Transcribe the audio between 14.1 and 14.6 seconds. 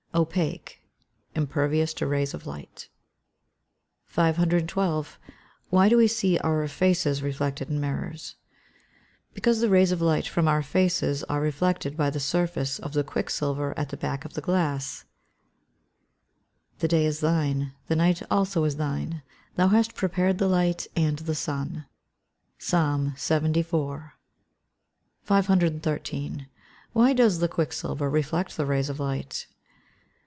of the